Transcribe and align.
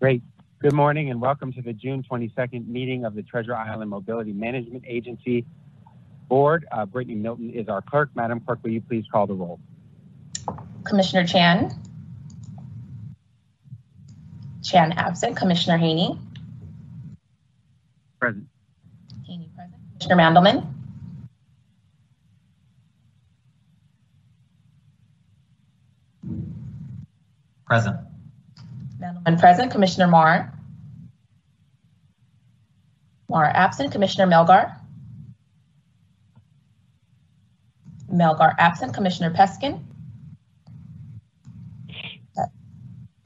Great. 0.00 0.22
Good 0.60 0.72
morning 0.72 1.10
and 1.10 1.20
welcome 1.20 1.52
to 1.52 1.60
the 1.60 1.74
June 1.74 2.02
22nd 2.10 2.66
meeting 2.66 3.04
of 3.04 3.14
the 3.14 3.22
Treasure 3.22 3.54
Island 3.54 3.90
Mobility 3.90 4.32
Management 4.32 4.82
Agency 4.86 5.44
Board. 6.26 6.64
Uh, 6.72 6.86
Brittany 6.86 7.16
Milton 7.16 7.50
is 7.50 7.68
our 7.68 7.82
clerk. 7.82 8.08
Madam 8.14 8.40
Clerk, 8.40 8.60
will 8.62 8.70
you 8.70 8.80
please 8.80 9.04
call 9.12 9.26
the 9.26 9.34
roll? 9.34 9.60
Commissioner 10.84 11.26
Chan. 11.26 11.78
Chan 14.64 14.92
absent. 14.92 15.36
Commissioner 15.36 15.76
Haney. 15.76 16.18
Present. 18.18 18.46
Haney 19.26 19.50
present. 19.54 19.74
Commissioner 19.98 20.16
Mandelman. 20.16 20.66
Present. 27.66 28.09
Mandelman 29.26 29.38
present. 29.38 29.72
Commissioner 29.72 30.06
Mar. 30.08 30.52
Mar 33.28 33.46
absent. 33.54 33.92
Commissioner 33.92 34.30
Melgar. 34.30 34.76
Melgar 38.12 38.54
absent. 38.58 38.94
Commissioner 38.94 39.32
Peskin. 39.34 39.84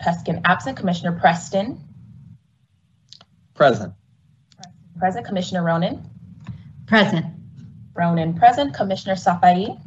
Peskin 0.03 0.41
absent. 0.45 0.77
Commissioner 0.77 1.19
Preston. 1.19 1.81
Present. 3.55 3.95
Present. 4.99 5.27
Commissioner 5.27 5.63
Ronen. 5.63 6.05
Present. 6.87 7.27
Ronen 7.95 8.37
present. 8.37 8.75
Commissioner 8.75 9.15
Safai. 9.15 9.81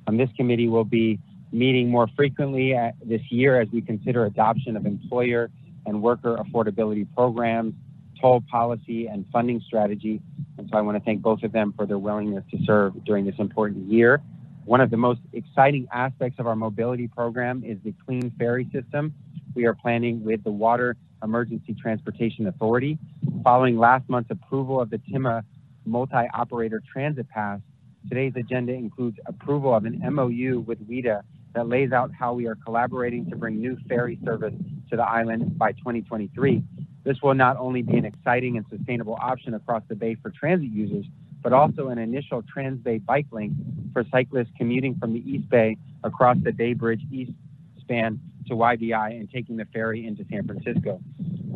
Um, 0.06 0.16
this 0.16 0.30
committee 0.36 0.68
will 0.68 0.84
be 0.84 1.18
meeting 1.52 1.88
more 1.88 2.08
frequently 2.16 2.76
uh, 2.76 2.90
this 3.04 3.22
year 3.30 3.60
as 3.60 3.68
we 3.72 3.80
consider 3.80 4.24
adoption 4.26 4.76
of 4.76 4.84
employer 4.84 5.50
and 5.86 6.02
worker 6.02 6.36
affordability 6.36 7.06
programs, 7.14 7.74
toll 8.20 8.42
policy, 8.50 9.06
and 9.06 9.24
funding 9.32 9.60
strategy. 9.60 10.20
And 10.58 10.68
so 10.70 10.78
I 10.78 10.80
want 10.80 10.96
to 10.96 11.04
thank 11.04 11.22
both 11.22 11.42
of 11.42 11.52
them 11.52 11.72
for 11.76 11.86
their 11.86 11.98
willingness 11.98 12.44
to 12.50 12.58
serve 12.64 13.04
during 13.04 13.24
this 13.26 13.34
important 13.38 13.90
year. 13.90 14.22
One 14.64 14.80
of 14.80 14.90
the 14.90 14.96
most 14.96 15.20
exciting 15.32 15.86
aspects 15.92 16.38
of 16.38 16.46
our 16.46 16.56
mobility 16.56 17.08
program 17.08 17.62
is 17.64 17.78
the 17.84 17.94
Clean 18.04 18.32
Ferry 18.38 18.68
System. 18.72 19.14
We 19.54 19.64
are 19.66 19.74
planning 19.74 20.24
with 20.24 20.42
the 20.44 20.50
Water 20.50 20.96
Emergency 21.22 21.74
Transportation 21.80 22.46
Authority. 22.46 22.98
Following 23.44 23.78
last 23.78 24.08
month's 24.08 24.30
approval 24.30 24.80
of 24.80 24.90
the 24.90 24.98
TIMA 25.10 25.44
multi-operator 25.84 26.82
transit 26.92 27.28
pass, 27.28 27.60
today's 28.08 28.32
agenda 28.36 28.72
includes 28.72 29.18
approval 29.26 29.74
of 29.74 29.84
an 29.84 30.00
MOU 30.12 30.64
with 30.66 30.80
WETA 30.88 31.22
that 31.54 31.68
lays 31.68 31.92
out 31.92 32.10
how 32.12 32.34
we 32.34 32.46
are 32.46 32.56
collaborating 32.56 33.28
to 33.30 33.36
bring 33.36 33.60
new 33.60 33.78
ferry 33.88 34.18
service 34.24 34.54
to 34.90 34.96
the 34.96 35.02
island 35.02 35.56
by 35.56 35.72
2023. 35.72 36.62
This 37.06 37.22
will 37.22 37.34
not 37.34 37.56
only 37.56 37.82
be 37.82 37.96
an 37.96 38.04
exciting 38.04 38.56
and 38.56 38.66
sustainable 38.68 39.16
option 39.22 39.54
across 39.54 39.84
the 39.86 39.94
bay 39.94 40.16
for 40.20 40.30
transit 40.30 40.70
users, 40.70 41.06
but 41.40 41.52
also 41.52 41.86
an 41.88 41.98
initial 41.98 42.42
Trans-Bay 42.42 42.98
bike 42.98 43.26
link 43.30 43.52
for 43.92 44.04
cyclists 44.10 44.50
commuting 44.58 44.96
from 44.98 45.12
the 45.12 45.20
East 45.20 45.48
Bay 45.48 45.76
across 46.02 46.36
the 46.42 46.50
Bay 46.50 46.72
Bridge 46.72 47.02
East 47.12 47.30
span 47.78 48.18
to 48.48 48.54
YBI 48.54 49.12
and 49.12 49.30
taking 49.30 49.56
the 49.56 49.66
ferry 49.66 50.04
into 50.04 50.24
San 50.28 50.44
Francisco. 50.48 51.00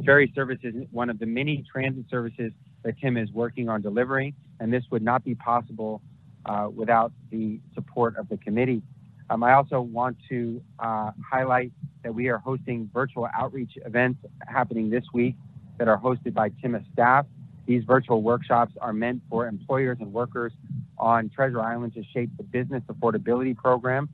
Ferry 0.06 0.30
service 0.36 0.60
is 0.62 0.72
one 0.92 1.10
of 1.10 1.18
the 1.18 1.26
many 1.26 1.64
transit 1.70 2.04
services 2.08 2.52
that 2.84 2.96
Tim 3.00 3.16
is 3.16 3.32
working 3.32 3.68
on 3.68 3.82
delivering, 3.82 4.34
and 4.60 4.72
this 4.72 4.84
would 4.92 5.02
not 5.02 5.24
be 5.24 5.34
possible 5.34 6.00
uh, 6.46 6.68
without 6.72 7.12
the 7.32 7.58
support 7.74 8.16
of 8.16 8.28
the 8.28 8.36
committee. 8.36 8.82
Um, 9.28 9.42
I 9.42 9.54
also 9.54 9.80
want 9.80 10.16
to 10.28 10.62
uh, 10.78 11.10
highlight 11.28 11.72
that 12.02 12.14
we 12.14 12.28
are 12.28 12.38
hosting 12.38 12.90
virtual 12.92 13.28
outreach 13.34 13.72
events 13.84 14.20
happening 14.46 14.90
this 14.90 15.04
week 15.12 15.34
that 15.78 15.88
are 15.88 15.98
hosted 15.98 16.34
by 16.34 16.50
TIMA 16.62 16.82
staff. 16.92 17.26
These 17.66 17.84
virtual 17.84 18.22
workshops 18.22 18.72
are 18.80 18.92
meant 18.92 19.22
for 19.28 19.46
employers 19.46 19.98
and 20.00 20.12
workers 20.12 20.52
on 20.98 21.30
Treasure 21.30 21.60
Island 21.60 21.94
to 21.94 22.02
shape 22.12 22.30
the 22.36 22.42
business 22.42 22.82
affordability 22.88 23.56
program 23.56 24.08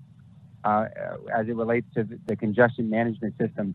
uh, 0.64 0.86
as 1.34 1.48
it 1.48 1.56
relates 1.56 1.86
to 1.94 2.06
the 2.26 2.36
congestion 2.36 2.90
management 2.90 3.34
system. 3.38 3.74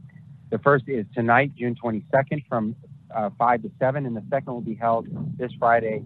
The 0.52 0.60
first 0.60 0.86
is 0.88 1.06
tonight, 1.16 1.54
June 1.56 1.76
22nd 1.82 2.46
from 2.48 2.76
uh, 3.16 3.30
5 3.38 3.64
to 3.64 3.72
7, 3.80 4.06
and 4.06 4.16
the 4.16 4.24
second 4.30 4.54
will 4.54 4.62
be 4.62 4.76
held 4.76 5.08
this 5.38 5.52
Friday, 5.58 6.04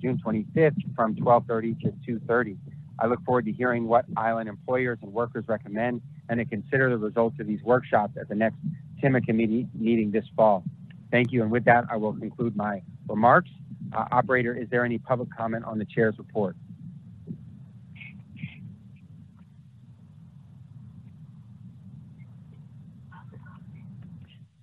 June 0.00 0.20
25th 0.24 0.76
from 0.94 1.14
12:30 1.14 1.80
to 1.80 2.12
2:30. 2.12 2.56
I 2.98 3.06
look 3.06 3.24
forward 3.24 3.44
to 3.46 3.52
hearing 3.52 3.86
what 3.86 4.04
island 4.16 4.48
employers 4.48 4.98
and 5.02 5.12
workers 5.12 5.46
recommend 5.48 6.02
and 6.28 6.38
to 6.38 6.44
consider 6.44 6.90
the 6.90 6.98
results 6.98 7.38
of 7.40 7.46
these 7.46 7.62
workshops 7.62 8.16
at 8.20 8.28
the 8.28 8.34
next 8.34 8.56
TIMA 9.00 9.20
committee 9.20 9.68
meeting 9.74 10.10
this 10.10 10.24
fall. 10.36 10.64
Thank 11.10 11.32
you. 11.32 11.42
And 11.42 11.50
with 11.50 11.64
that, 11.66 11.84
I 11.90 11.96
will 11.96 12.12
conclude 12.12 12.56
my 12.56 12.82
remarks. 13.08 13.50
Uh, 13.92 14.06
operator, 14.10 14.54
is 14.54 14.68
there 14.70 14.84
any 14.84 14.98
public 14.98 15.28
comment 15.36 15.64
on 15.64 15.78
the 15.78 15.84
chair's 15.84 16.16
report? 16.18 16.56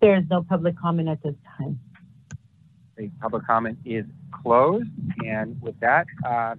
There 0.01 0.17
is 0.17 0.23
no 0.29 0.41
public 0.41 0.77
comment 0.79 1.07
at 1.07 1.21
this 1.21 1.35
time. 1.57 1.79
The 2.97 3.11
public 3.21 3.45
comment 3.45 3.77
is 3.85 4.05
closed. 4.31 4.89
And 5.25 5.61
with 5.61 5.79
that, 5.79 6.07
uh, 6.25 6.55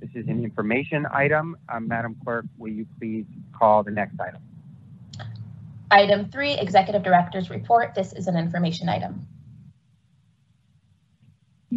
this 0.00 0.10
is 0.14 0.26
an 0.26 0.42
information 0.42 1.06
item. 1.12 1.56
Uh, 1.68 1.78
Madam 1.78 2.16
Clerk, 2.24 2.44
will 2.58 2.72
you 2.72 2.86
please 2.98 3.24
call 3.62 3.84
the 3.84 3.92
next 3.92 4.18
item? 4.20 4.42
Item 5.92 6.28
three, 6.30 6.54
Executive 6.54 7.04
Director's 7.04 7.48
Report. 7.48 7.94
This 7.94 8.12
is 8.12 8.26
an 8.26 8.36
information 8.36 8.88
item. 8.88 9.24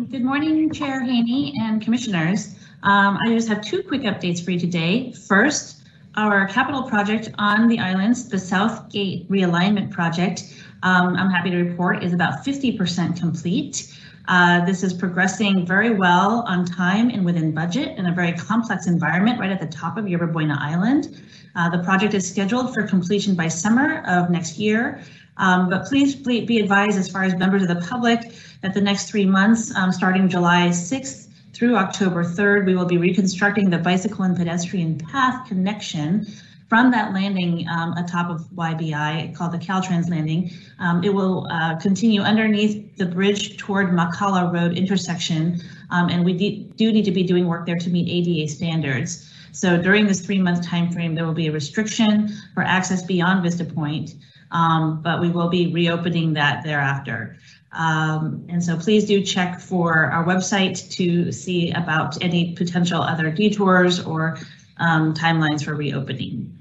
Good 0.09 0.23
morning, 0.23 0.71
Chair 0.71 1.03
Haney 1.03 1.53
and 1.61 1.81
Commissioners. 1.81 2.55
Um, 2.81 3.19
I 3.23 3.29
just 3.29 3.47
have 3.49 3.61
two 3.61 3.83
quick 3.83 4.01
updates 4.01 4.43
for 4.43 4.49
you 4.51 4.59
today. 4.59 5.13
First, 5.13 5.84
our 6.15 6.47
capital 6.47 6.83
project 6.83 7.29
on 7.37 7.67
the 7.67 7.79
islands, 7.79 8.29
the 8.29 8.39
South 8.39 8.89
Gate 8.89 9.29
Realignment 9.29 9.91
Project, 9.91 10.53
um, 10.83 11.15
I'm 11.15 11.29
happy 11.29 11.49
to 11.51 11.57
report 11.57 12.03
is 12.03 12.13
about 12.13 12.45
50% 12.45 13.19
complete. 13.19 13.93
Uh, 14.27 14.65
this 14.65 14.81
is 14.81 14.93
progressing 14.93 15.65
very 15.65 15.91
well 15.91 16.43
on 16.47 16.65
time 16.65 17.09
and 17.09 17.25
within 17.25 17.53
budget 17.53 17.97
in 17.97 18.07
a 18.07 18.11
very 18.11 18.33
complex 18.33 18.87
environment 18.87 19.39
right 19.39 19.51
at 19.51 19.59
the 19.59 19.67
top 19.67 19.97
of 19.97 20.07
Yerba 20.07 20.27
Buena 20.27 20.57
Island. 20.59 21.21
Uh, 21.55 21.69
the 21.69 21.83
project 21.83 22.13
is 22.13 22.27
scheduled 22.27 22.73
for 22.73 22.83
completion 22.83 23.35
by 23.35 23.47
summer 23.47 24.03
of 24.07 24.29
next 24.29 24.57
year. 24.57 25.01
Um, 25.37 25.69
But 25.69 25.85
please 25.85 26.15
be 26.15 26.59
advised, 26.59 26.97
as 26.97 27.09
far 27.09 27.23
as 27.23 27.35
members 27.35 27.61
of 27.61 27.67
the 27.67 27.85
public, 27.87 28.33
that 28.61 28.73
the 28.73 28.81
next 28.81 29.09
three 29.09 29.25
months, 29.25 29.75
um, 29.75 29.91
starting 29.91 30.29
July 30.29 30.69
6th 30.69 31.24
through 31.55 31.77
October 31.77 32.23
3rd, 32.23 32.65
we 32.65 32.75
will 32.75 32.85
be 32.85 32.97
reconstructing 32.97 33.69
the 33.69 33.77
bicycle 33.77 34.25
and 34.25 34.35
pedestrian 34.35 34.97
path 34.97 35.47
connection 35.47 36.27
from 36.67 36.91
that 36.91 37.13
landing 37.13 37.65
um, 37.69 37.93
atop 37.93 38.29
of 38.29 38.41
YBI 38.55 39.33
called 39.33 39.53
the 39.53 39.57
Caltrans 39.57 40.09
landing. 40.09 40.51
Um, 40.79 41.01
It 41.03 41.13
will 41.13 41.47
uh, 41.49 41.77
continue 41.77 42.21
underneath 42.21 42.97
the 42.97 43.05
bridge 43.05 43.57
toward 43.57 43.91
Macalla 43.91 44.51
Road 44.51 44.77
intersection. 44.77 45.61
um, 45.91 46.09
And 46.09 46.25
we 46.25 46.33
do 46.75 46.91
need 46.91 47.05
to 47.05 47.11
be 47.11 47.23
doing 47.23 47.47
work 47.47 47.65
there 47.65 47.77
to 47.77 47.89
meet 47.89 48.09
ADA 48.09 48.51
standards. 48.51 49.31
So 49.53 49.81
during 49.81 50.05
this 50.07 50.19
three-month 50.19 50.67
timeframe, 50.67 51.15
there 51.15 51.25
will 51.25 51.33
be 51.33 51.47
a 51.47 51.51
restriction 51.53 52.35
for 52.53 52.63
access 52.63 53.01
beyond 53.03 53.43
Vista 53.43 53.63
Point, 53.63 54.15
um, 54.51 55.01
but 55.01 55.21
we 55.21 55.29
will 55.29 55.47
be 55.47 55.71
reopening 55.71 56.33
that 56.33 56.65
thereafter. 56.65 57.37
Um, 57.75 58.45
And 58.49 58.63
so 58.63 58.77
please 58.77 59.05
do 59.05 59.21
check 59.21 59.59
for 59.59 60.05
our 60.05 60.23
website 60.23 60.89
to 60.91 61.31
see 61.31 61.71
about 61.71 62.21
any 62.23 62.53
potential 62.53 63.01
other 63.01 63.29
detours 63.29 63.99
or 63.99 64.37
um, 64.77 65.13
timelines 65.13 65.63
for 65.63 65.75
reopening. 65.75 66.51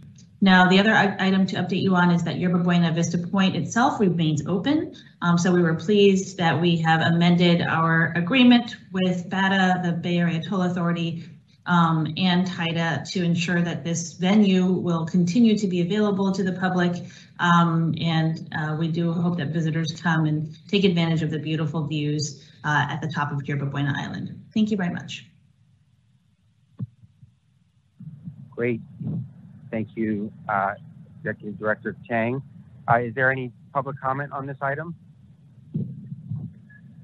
Now, 0.41 0.69
the 0.69 0.79
other 0.79 0.95
item 0.95 1.47
to 1.47 1.57
update 1.57 1.81
you 1.81 1.95
on 1.95 2.11
is 2.11 2.23
that 2.25 2.39
Yerba 2.39 2.59
Buena 2.59 2.93
Vista 2.93 3.17
Point 3.17 3.57
itself 3.57 3.99
remains 3.99 4.47
open. 4.47 4.95
Um, 5.23 5.39
So 5.39 5.53
we 5.53 5.63
were 5.63 5.75
pleased 5.75 6.37
that 6.37 6.61
we 6.61 6.77
have 6.79 7.01
amended 7.01 7.63
our 7.63 8.13
agreement 8.17 8.77
with 8.93 9.31
BATA, 9.31 9.81
the 9.85 9.93
Bay 9.93 10.19
Area 10.19 10.43
Toll 10.43 10.63
Authority, 10.63 11.25
um, 11.67 12.13
and 12.17 12.47
TIDA 12.47 13.05
to 13.13 13.23
ensure 13.23 13.63
that 13.63 13.85
this 13.85 14.15
venue 14.15 14.67
will 14.67 15.07
continue 15.07 15.57
to 15.59 15.67
be 15.67 15.81
available 15.81 16.33
to 16.33 16.43
the 16.43 16.53
public. 16.53 17.05
Um, 17.39 17.95
And 18.01 18.49
uh, 18.57 18.77
we 18.79 18.89
do 18.89 19.13
hope 19.13 19.37
that 19.39 19.49
visitors 19.49 19.99
come 20.01 20.27
and 20.27 20.57
take 20.69 20.85
advantage 20.85 21.23
of 21.23 21.31
the 21.31 21.39
beautiful 21.39 21.87
views 21.87 22.49
uh, 22.65 22.87
at 22.91 23.01
the 23.01 23.09
top 23.09 23.33
of 23.33 23.47
Yerba 23.49 23.67
Buena 23.67 23.95
Island. 23.97 24.45
Thank 24.53 24.71
you 24.71 24.77
very 24.77 24.93
much. 24.93 25.27
Great. 28.51 28.81
Thank 29.71 29.89
you, 29.97 30.33
uh, 30.49 30.75
Executive 31.19 31.59
Director 31.59 31.97
Chang. 32.09 32.41
Uh, 32.89 32.99
Is 32.99 33.15
there 33.15 33.31
any 33.33 33.51
public 33.73 33.97
comment 34.01 34.31
on 34.33 34.47
this 34.47 34.59
item? 34.61 34.95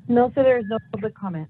No, 0.06 0.30
sir, 0.34 0.42
there 0.42 0.58
is 0.58 0.66
no 0.68 0.78
public 0.92 1.14
comment. 1.14 1.48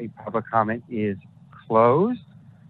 A 0.00 0.08
public 0.24 0.44
comment 0.50 0.82
is 0.88 1.18
closed. 1.66 2.20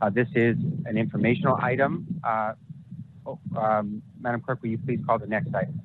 Uh, 0.03 0.11
This 0.11 0.29
is 0.35 0.57
an 0.87 0.99
informational 0.99 1.57
item. 1.63 2.07
Uh, 2.25 2.55
oh, 3.25 3.39
um, 3.57 4.03
Madam 4.21 4.41
Clerk, 4.41 4.61
will 4.63 4.71
you 4.71 4.79
please 4.79 4.99
call 5.07 5.19
the 5.19 5.29
next 5.29 5.55
item? 5.55 5.81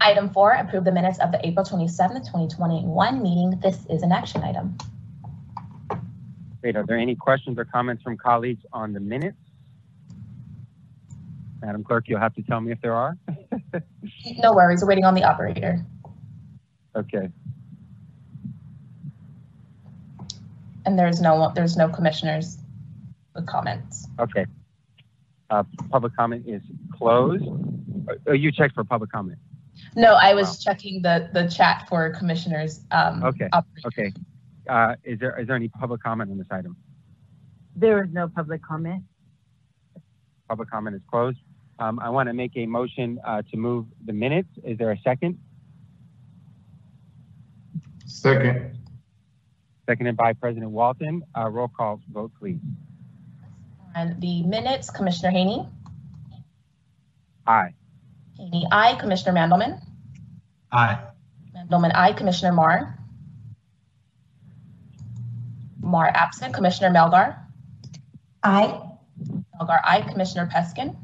Item 0.00 0.30
four, 0.30 0.52
approve 0.52 0.84
the 0.84 0.92
minutes 0.92 1.20
of 1.20 1.30
the 1.30 1.46
April 1.46 1.64
27th, 1.64 2.26
2021 2.26 3.22
meeting. 3.22 3.60
This 3.60 3.86
is 3.88 4.02
an 4.02 4.10
action 4.10 4.42
item. 4.42 4.76
Great. 6.62 6.74
Are 6.74 6.84
there 6.84 6.98
any 6.98 7.14
questions 7.14 7.56
or 7.58 7.64
comments 7.64 8.02
from 8.02 8.16
colleagues 8.16 8.64
on 8.72 8.92
the 8.92 9.00
minutes? 9.00 9.36
Madam 11.62 11.84
Clerk, 11.84 12.08
you'll 12.08 12.18
have 12.20 12.34
to 12.34 12.42
tell 12.42 12.60
me 12.60 12.72
if 12.72 12.80
there 12.80 12.94
are. 12.94 13.16
No 14.38 14.52
worries, 14.52 14.82
we're 14.82 14.88
waiting 14.88 15.04
on 15.04 15.14
the 15.14 15.24
operator. 15.24 15.84
Okay. 16.96 17.30
And 20.90 20.98
there's 20.98 21.20
no, 21.20 21.52
there's 21.54 21.76
no 21.76 21.88
commissioners 21.88 22.58
with 23.36 23.46
comments. 23.46 24.08
Okay. 24.18 24.44
Uh, 25.48 25.62
Public 25.88 26.16
comment 26.16 26.48
is 26.48 26.62
closed. 26.92 27.44
Oh, 28.26 28.32
you 28.32 28.50
checked 28.50 28.74
for 28.74 28.82
public 28.82 29.12
comment. 29.12 29.38
No, 29.94 30.14
I 30.14 30.34
was 30.34 30.60
checking 30.60 31.00
the, 31.00 31.30
the 31.32 31.46
chat 31.48 31.86
for 31.88 32.10
commissioners. 32.10 32.80
um, 32.90 33.22
Okay. 33.22 33.48
operators. 33.52 33.84
Okay. 33.86 34.12
Uh, 34.68 34.96
Is 35.04 35.20
there, 35.20 35.38
is 35.38 35.46
there 35.46 35.54
any 35.54 35.68
public 35.68 36.02
comment 36.02 36.28
on 36.28 36.38
this 36.38 36.48
item? 36.50 36.76
There 37.76 38.02
is 38.02 38.10
no 38.12 38.26
public 38.26 38.60
comment. 38.64 39.04
Public 40.48 40.68
comment 40.70 40.96
is 40.96 41.02
closed. 41.08 41.38
Um, 41.78 42.00
I 42.00 42.08
want 42.10 42.28
to 42.28 42.32
make 42.32 42.56
a 42.56 42.66
motion 42.66 43.20
uh, 43.24 43.42
to 43.52 43.56
move 43.56 43.86
the 44.06 44.12
minutes. 44.12 44.48
Is 44.64 44.76
there 44.76 44.90
a 44.90 44.98
second? 45.02 45.38
Second. 48.06 48.76
Seconded 49.86 50.16
by 50.16 50.32
President 50.32 50.70
Walton. 50.70 51.22
Uh, 51.36 51.48
Roll 51.48 51.68
call 51.68 52.00
vote, 52.12 52.30
please. 52.38 52.58
And 53.94 54.20
the 54.20 54.42
minutes, 54.44 54.90
Commissioner 54.90 55.30
Haney. 55.30 55.68
Aye. 57.46 57.74
Haney, 58.38 58.66
aye. 58.70 58.94
Commissioner 59.00 59.34
Mandelman. 59.34 59.80
Aye. 60.70 60.98
Mandelman, 61.56 61.90
aye. 61.94 62.12
Commissioner 62.12 62.52
Mar. 62.52 62.96
Mar 65.80 66.10
absent. 66.14 66.54
Commissioner 66.54 66.94
Melgar. 66.94 67.36
Aye. 68.44 68.80
Melgar, 69.58 69.80
aye. 69.84 70.02
Commissioner 70.02 70.46
Peskin. 70.46 70.96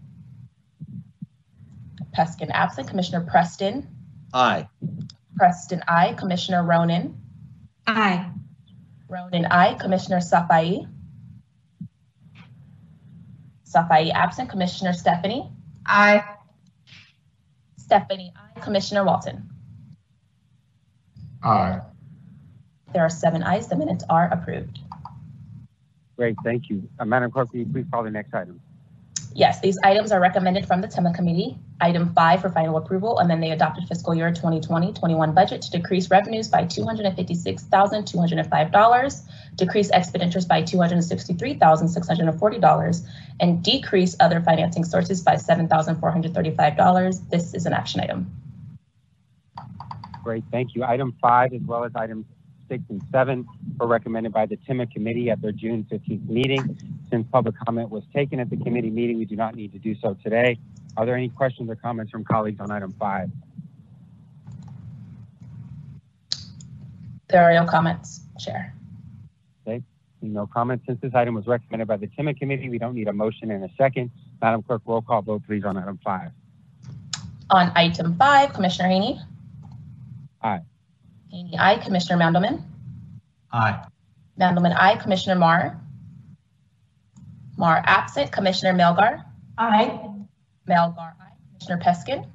Peskin 2.16 2.50
absent. 2.52 2.88
Commissioner 2.88 3.26
Preston. 3.28 3.88
Aye. 4.32 4.68
Preston, 5.36 5.82
aye. 5.88 6.14
Commissioner 6.14 6.62
Ronen. 6.62 7.14
Aye. 7.86 8.30
Ronen, 9.08 9.46
aye. 9.50 9.74
Commissioner 9.74 10.18
Safai. 10.18 10.86
Safai 13.64 14.12
absent. 14.12 14.50
Commissioner 14.50 14.92
Stefani. 14.92 15.50
Aye. 15.86 16.24
Stefani, 17.76 18.32
aye. 18.36 18.60
Commissioner 18.60 19.04
Walton. 19.04 19.48
Aye. 21.42 21.80
There 22.92 23.04
are 23.04 23.10
seven 23.10 23.42
ayes. 23.42 23.68
The 23.68 23.76
minutes 23.76 24.04
are 24.08 24.28
approved. 24.32 24.78
Great, 26.16 26.36
thank 26.42 26.70
you. 26.70 26.88
Uh, 26.98 27.04
Madam 27.04 27.30
Clerk, 27.30 27.52
will 27.52 27.60
you 27.60 27.66
please 27.66 27.86
call 27.90 28.02
the 28.02 28.10
next 28.10 28.32
item? 28.32 28.60
Yes, 29.36 29.60
these 29.60 29.78
items 29.84 30.10
are 30.12 30.20
recommended 30.20 30.66
from 30.66 30.80
the 30.80 30.88
TIMA 30.88 31.12
committee. 31.12 31.58
Item 31.82 32.14
five 32.14 32.40
for 32.40 32.48
final 32.48 32.78
approval, 32.78 33.18
and 33.18 33.28
then 33.28 33.40
they 33.40 33.50
adopted 33.50 33.86
fiscal 33.86 34.14
year 34.14 34.32
2020-21 34.32 35.34
budget 35.34 35.60
to 35.60 35.70
decrease 35.70 36.10
revenues 36.10 36.48
by 36.48 36.64
$256,205, 36.64 39.22
decrease 39.56 39.90
expenditures 39.90 40.46
by 40.46 40.62
$263,640, 40.62 43.06
and 43.38 43.62
decrease 43.62 44.16
other 44.20 44.40
financing 44.40 44.84
sources 44.84 45.20
by 45.20 45.34
$7,435. 45.34 47.28
This 47.28 47.52
is 47.52 47.66
an 47.66 47.74
action 47.74 48.00
item. 48.00 48.34
Great, 50.24 50.44
thank 50.50 50.74
you. 50.74 50.82
Item 50.82 51.14
five, 51.20 51.52
as 51.52 51.60
well 51.66 51.84
as 51.84 51.92
items 51.94 52.24
six 52.70 52.82
and 52.88 53.02
seven, 53.12 53.46
were 53.78 53.86
recommended 53.86 54.32
by 54.32 54.46
the 54.46 54.56
TIMA 54.56 54.86
committee 54.86 55.28
at 55.28 55.42
their 55.42 55.52
June 55.52 55.86
15th 55.92 56.26
meeting. 56.26 56.95
Since 57.10 57.26
public 57.30 57.54
comment 57.64 57.90
was 57.90 58.02
taken 58.12 58.40
at 58.40 58.50
the 58.50 58.56
committee 58.56 58.90
meeting, 58.90 59.18
we 59.18 59.24
do 59.24 59.36
not 59.36 59.54
need 59.54 59.72
to 59.72 59.78
do 59.78 59.94
so 60.00 60.16
today. 60.24 60.58
Are 60.96 61.06
there 61.06 61.14
any 61.14 61.28
questions 61.28 61.70
or 61.70 61.76
comments 61.76 62.10
from 62.10 62.24
colleagues 62.24 62.60
on 62.60 62.70
item 62.70 62.92
five? 62.98 63.30
There 67.28 67.42
are 67.42 67.52
no 67.54 67.68
comments, 67.70 68.20
Chair. 68.38 68.74
Okay, 69.66 69.82
no 70.22 70.46
comments. 70.46 70.86
Since 70.86 71.00
this 71.00 71.14
item 71.14 71.34
was 71.34 71.46
recommended 71.46 71.86
by 71.86 71.96
the 71.96 72.06
TIMA 72.08 72.34
committee, 72.34 72.68
we 72.68 72.78
don't 72.78 72.94
need 72.94 73.08
a 73.08 73.12
motion 73.12 73.50
and 73.50 73.64
a 73.64 73.70
second. 73.76 74.10
Madam 74.40 74.62
Clerk, 74.62 74.82
roll 74.86 75.02
call 75.02 75.22
vote, 75.22 75.42
please, 75.46 75.64
on 75.64 75.76
item 75.76 75.98
five. 76.04 76.30
On 77.50 77.70
item 77.76 78.16
five, 78.16 78.52
Commissioner 78.52 78.88
Haney. 78.88 79.20
Aye. 80.42 80.60
Haney, 81.30 81.56
aye. 81.58 81.78
Commissioner 81.78 82.18
Mandelman. 82.18 82.62
Aye. 83.52 83.84
Mandelman, 84.38 84.74
aye. 84.76 84.96
Commissioner 84.96 85.36
Mar. 85.36 85.80
Mar 87.56 87.82
absent. 87.84 88.32
Commissioner 88.32 88.74
Melgar. 88.74 89.24
Aye. 89.58 89.98
Melgar, 90.68 91.14
aye. 91.20 91.32
Commissioner 91.52 91.82
Peskin. 91.82 92.30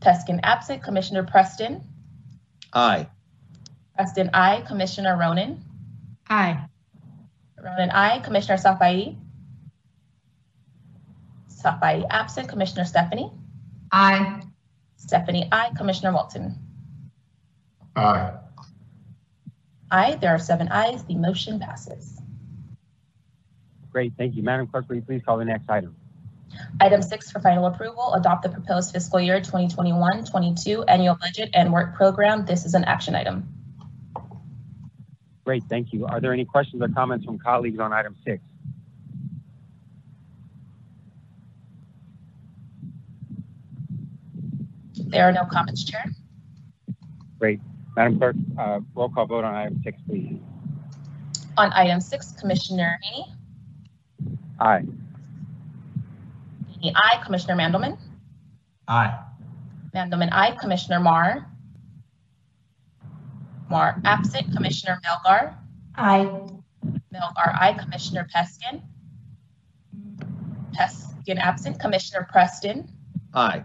Peskin 0.00 0.40
absent. 0.42 0.82
Commissioner 0.82 1.24
Preston. 1.24 1.82
Aye. 2.72 3.08
Preston, 3.96 4.30
aye. 4.32 4.62
Commissioner 4.66 5.16
Ronen. 5.16 5.58
Aye. 6.28 6.64
Ronen, 7.58 7.90
aye. 7.92 8.20
Commissioner 8.20 8.58
Safai. 8.58 9.16
Safai 11.48 12.06
absent. 12.08 12.48
Commissioner 12.48 12.84
Stefani. 12.84 13.32
Aye. 13.92 14.40
Stefani, 14.96 15.48
aye. 15.50 15.70
Commissioner 15.76 16.12
Walton. 16.12 16.54
Aye. 17.96 18.32
Aye. 19.90 20.14
There 20.20 20.32
are 20.34 20.38
seven 20.38 20.68
ayes. 20.68 21.02
The 21.04 21.16
motion 21.16 21.58
passes. 21.58 22.19
Great, 23.90 24.12
thank 24.16 24.36
you. 24.36 24.42
Madam 24.42 24.66
Clerk, 24.66 24.88
will 24.88 24.96
you 24.96 25.02
please 25.02 25.22
call 25.24 25.36
the 25.38 25.44
next 25.44 25.68
item? 25.68 25.94
Item 26.80 27.02
six 27.02 27.30
for 27.30 27.40
final 27.40 27.66
approval, 27.66 28.12
adopt 28.14 28.42
the 28.42 28.48
proposed 28.48 28.92
fiscal 28.92 29.20
year 29.20 29.40
2021-22 29.40 30.84
annual 30.88 31.16
budget 31.16 31.50
and 31.54 31.72
work 31.72 31.94
program. 31.94 32.44
This 32.44 32.64
is 32.64 32.74
an 32.74 32.84
action 32.84 33.14
item. 33.14 33.48
Great, 35.44 35.64
thank 35.68 35.92
you. 35.92 36.06
Are 36.06 36.20
there 36.20 36.32
any 36.32 36.44
questions 36.44 36.82
or 36.82 36.88
comments 36.88 37.24
from 37.24 37.38
colleagues 37.38 37.78
on 37.78 37.92
item 37.92 38.16
six? 38.24 38.42
There 44.94 45.28
are 45.28 45.32
no 45.32 45.44
comments, 45.44 45.82
Chair. 45.82 46.04
Great. 47.38 47.60
Madam 47.96 48.18
Clerk, 48.18 48.36
uh, 48.58 48.80
roll 48.94 49.08
call 49.08 49.26
vote 49.26 49.44
on 49.44 49.54
item 49.54 49.80
six, 49.82 49.98
please. 50.06 50.38
On 51.58 51.72
item 51.72 52.00
six, 52.00 52.32
Commissioner 52.32 52.98
Haney. 53.02 53.34
Aye. 54.60 54.84
Haney, 56.74 56.92
aye. 56.94 57.22
Commissioner 57.24 57.56
Mandelman. 57.56 57.98
Aye. 58.88 59.18
Mandelman, 59.94 60.28
aye. 60.32 60.56
Commissioner 60.60 61.00
Mar. 61.00 61.46
Mar, 63.70 64.00
absent. 64.04 64.52
Commissioner 64.54 65.00
Melgar. 65.04 65.54
Aye. 65.96 66.26
Melgar, 67.12 67.54
aye. 67.60 67.74
Commissioner 67.78 68.26
Peskin. 68.34 68.82
Peskin, 70.76 71.38
absent. 71.38 71.78
Commissioner 71.80 72.26
Preston. 72.30 72.88
Aye. 73.34 73.64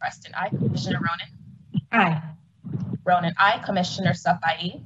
Preston, 0.00 0.32
aye. 0.34 0.50
Commissioner 0.50 0.98
Ronen. 0.98 1.82
Aye. 1.92 2.22
Ronen, 3.06 3.34
aye. 3.38 3.60
Commissioner 3.64 4.12
Safai. 4.12 4.82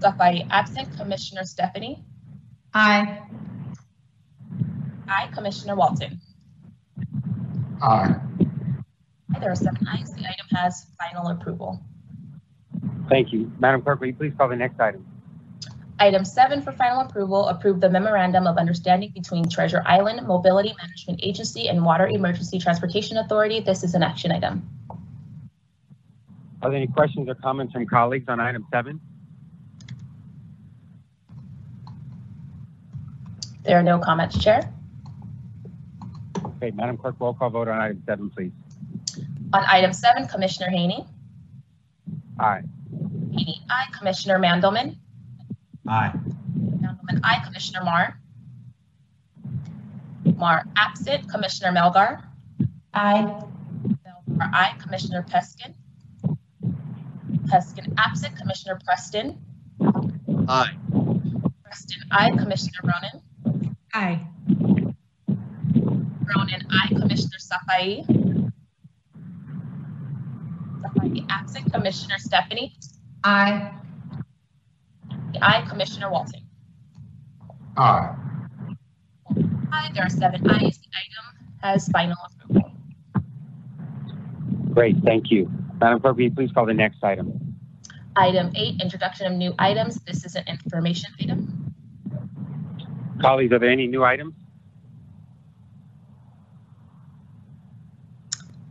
Safai, 0.00 0.46
absent. 0.50 0.96
Commissioner 0.98 1.44
Stefani. 1.44 2.04
Aye. 2.74 3.20
Aye. 5.08 5.28
Commissioner 5.32 5.76
Walton. 5.76 6.20
Aye. 7.82 8.16
Aye, 9.34 9.38
There 9.40 9.50
are 9.50 9.56
seven 9.56 9.86
ayes. 9.88 10.12
The 10.12 10.20
item 10.26 10.46
has 10.52 10.86
final 10.98 11.30
approval. 11.30 11.80
Thank 13.08 13.32
you. 13.32 13.52
Madam 13.58 13.82
Clerk, 13.82 14.00
will 14.00 14.08
you 14.08 14.14
please 14.14 14.32
call 14.36 14.48
the 14.48 14.56
next 14.56 14.80
item? 14.80 15.06
Item 16.00 16.24
seven 16.24 16.60
for 16.60 16.72
final 16.72 17.02
approval, 17.02 17.46
approve 17.48 17.80
the 17.80 17.88
memorandum 17.88 18.46
of 18.48 18.56
understanding 18.56 19.12
between 19.14 19.48
Treasure 19.48 19.82
Island 19.86 20.26
Mobility 20.26 20.74
Management 20.80 21.20
Agency 21.22 21.68
and 21.68 21.84
Water 21.84 22.08
Emergency 22.08 22.58
Transportation 22.58 23.16
Authority. 23.18 23.60
This 23.60 23.84
is 23.84 23.94
an 23.94 24.02
action 24.02 24.32
item. 24.32 24.68
Are 26.62 26.70
there 26.70 26.78
any 26.78 26.88
questions 26.88 27.28
or 27.28 27.34
comments 27.36 27.72
from 27.74 27.86
colleagues 27.86 28.24
on 28.28 28.40
item 28.40 28.66
seven? 28.72 29.00
There 33.64 33.78
are 33.78 33.82
no 33.82 33.98
comments, 33.98 34.38
Chair. 34.38 34.60
Okay, 36.44 36.70
Madam 36.72 36.96
Clerk, 36.98 37.16
roll 37.18 37.32
call 37.34 37.50
vote 37.50 37.68
on 37.68 37.80
item 37.80 38.02
seven, 38.06 38.30
please. 38.30 38.52
On 39.54 39.62
item 39.66 39.92
seven, 39.92 40.26
Commissioner 40.28 40.70
Haney. 40.70 41.06
Aye. 42.38 42.62
Haney, 43.32 43.62
aye. 43.70 43.86
Commissioner 43.96 44.38
Mandelman. 44.38 44.96
Aye. 45.88 46.12
Mandelman, 46.58 47.20
aye. 47.24 47.42
Commissioner 47.44 47.84
Mar. 47.84 48.18
Mar, 50.36 50.64
absent. 50.76 51.28
Commissioner 51.30 51.72
Melgar. 51.72 52.22
Aye. 52.92 53.22
Melgar, 54.28 54.50
aye. 54.52 54.74
Commissioner 54.78 55.22
Peskin. 55.22 55.74
Peskin, 57.46 57.94
absent. 57.96 58.36
Commissioner 58.36 58.78
Preston. 58.84 59.38
Aye. 60.48 60.76
Preston, 61.62 62.02
aye. 62.10 62.30
Commissioner 62.30 62.80
Ronen. 62.84 63.22
Aye. 63.94 64.20
Ronen, 66.26 66.62
aye. 66.70 66.88
Commissioner 66.98 67.38
Safai. 67.38 68.04
Safai, 70.82 71.26
absent. 71.30 71.72
Commissioner 71.72 72.18
Stefani. 72.18 72.74
Aye. 73.22 73.72
Aye. 75.40 75.64
Commissioner 75.68 76.10
Walton. 76.10 76.40
Aye. 77.76 78.16
Aye. 79.72 79.90
There 79.94 80.04
are 80.04 80.10
seven 80.10 80.40
ayes. 80.50 80.78
The 80.78 80.88
item 81.02 81.48
has 81.62 81.88
final 81.88 82.16
approval. 82.26 82.72
Great, 84.72 84.96
thank 85.04 85.30
you. 85.30 85.48
Madam 85.80 86.00
Clerk, 86.00 86.16
will 86.16 86.24
you 86.24 86.30
please 86.32 86.50
call 86.50 86.66
the 86.66 86.74
next 86.74 87.02
item? 87.04 87.56
Item 88.16 88.50
eight, 88.56 88.80
introduction 88.82 89.26
of 89.26 89.32
new 89.34 89.54
items. 89.58 90.00
This 90.04 90.24
is 90.24 90.34
an 90.34 90.44
information 90.48 91.10
item. 91.20 91.63
Colleagues, 93.20 93.52
are 93.52 93.58
there 93.58 93.70
any 93.70 93.86
new 93.86 94.04
items? 94.04 94.34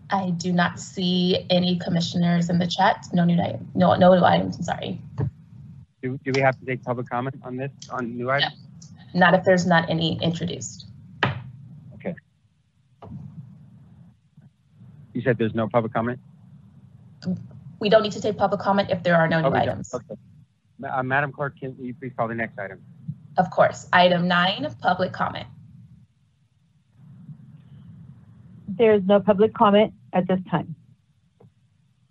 I 0.09 0.29
do 0.31 0.51
not 0.51 0.79
see 0.79 1.45
any 1.49 1.79
commissioners 1.79 2.49
in 2.49 2.59
the 2.59 2.67
chat. 2.67 3.07
No 3.13 3.25
new 3.25 3.41
item. 3.41 3.67
No, 3.73 3.95
no 3.95 4.13
new 4.13 4.23
items. 4.23 4.57
I'm 4.57 4.63
sorry. 4.63 5.01
Do, 6.03 6.19
do 6.23 6.31
we 6.35 6.41
have 6.41 6.59
to 6.59 6.65
take 6.65 6.83
public 6.83 7.09
comment 7.09 7.35
on 7.43 7.57
this, 7.57 7.71
on 7.89 8.15
new 8.15 8.29
items? 8.29 8.53
Not 9.15 9.33
if 9.33 9.43
there's 9.43 9.65
not 9.65 9.89
any 9.89 10.19
introduced. 10.21 10.85
Okay. 11.95 12.13
You 15.13 15.21
said 15.21 15.37
there's 15.37 15.55
no 15.55 15.67
public 15.67 15.93
comment? 15.93 16.19
We 17.79 17.89
don't 17.89 18.03
need 18.03 18.11
to 18.11 18.21
take 18.21 18.37
public 18.37 18.59
comment 18.61 18.89
if 18.91 19.01
there 19.03 19.15
are 19.15 19.27
no 19.27 19.37
Oh, 19.37 19.49
new 19.49 19.55
items. 19.55 19.93
Okay. 19.93 20.15
Uh, 20.87 21.01
Madam 21.03 21.31
Clerk, 21.31 21.57
can 21.59 21.75
you 21.79 21.93
please 21.93 22.11
call 22.15 22.27
the 22.27 22.35
next 22.35 22.59
item? 22.59 22.81
Of 23.37 23.49
course. 23.49 23.87
Item 23.91 24.27
nine, 24.27 24.67
public 24.81 25.11
comment. 25.11 25.47
There 28.67 28.93
is 28.93 29.03
no 29.05 29.19
public 29.19 29.53
comment 29.53 29.93
at 30.13 30.27
this 30.27 30.39
time. 30.49 30.75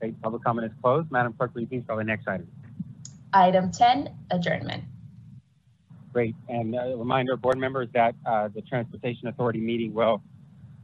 Okay, 0.03 0.15
public 0.23 0.43
comment 0.43 0.67
is 0.67 0.73
closed. 0.83 1.11
Madam 1.11 1.33
Clerk, 1.33 1.55
will 1.55 1.63
you 1.63 1.67
please 1.67 1.85
call 1.87 1.97
the 1.97 2.05
next 2.05 2.27
item? 2.27 2.49
Item 3.33 3.71
10, 3.71 4.11
adjournment. 4.31 4.85
Great, 6.13 6.35
and 6.49 6.75
a 6.75 6.95
reminder, 6.97 7.37
board 7.37 7.57
members, 7.57 7.89
that 7.95 8.15
uh, 8.27 8.49
the 8.49 8.61
Transportation 8.63 9.29
Authority 9.29 9.61
meeting 9.61 9.95
will, 9.95 10.23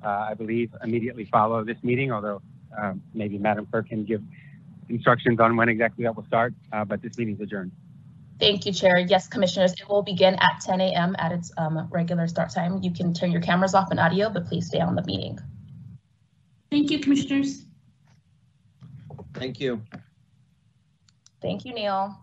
uh, 0.03 0.29
I 0.31 0.35
believe, 0.35 0.75
immediately 0.83 1.27
follow 1.27 1.65
this 1.65 1.77
meeting, 1.83 2.13
although 2.13 2.41
um, 2.81 3.03
maybe 3.13 3.39
Madam 3.39 3.67
Clerk 3.67 3.89
can 3.89 4.05
give 4.05 4.23
instructions 4.89 5.39
on 5.39 5.57
when 5.57 5.69
exactly 5.69 6.05
that 6.05 6.17
will 6.17 6.25
start, 6.25 6.55
uh, 6.73 6.85
but 6.85 7.03
this 7.03 7.19
meeting 7.19 7.35
is 7.35 7.41
adjourned. 7.41 7.73
Thank 8.39 8.67
you, 8.67 8.73
Chair. 8.73 8.99
Yes, 8.99 9.27
Commissioners, 9.27 9.73
it 9.73 9.89
will 9.89 10.03
begin 10.03 10.35
at 10.35 10.61
10 10.61 10.81
a.m. 10.81 11.17
at 11.19 11.33
its 11.33 11.51
um, 11.57 11.89
regular 11.91 12.29
start 12.29 12.51
time. 12.51 12.83
You 12.83 12.93
can 12.93 13.13
turn 13.13 13.33
your 13.33 13.41
cameras 13.41 13.75
off 13.75 13.91
and 13.91 13.99
audio, 13.99 14.31
but 14.31 14.47
please 14.47 14.67
stay 14.67 14.81
on 14.81 14.95
the 14.95 15.03
meeting. 15.03 15.39
Thank 16.71 16.91
you, 16.91 17.01
Commissioners. 17.01 17.65
Thank 19.35 19.61
you. 19.61 19.83
Thank 21.41 21.65
you, 21.65 21.75
Neil. 21.75 22.17